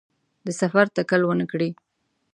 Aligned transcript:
د 0.45 0.47
سفر 0.61 0.85
تکل 0.97 1.21
ونکړي. 1.27 1.69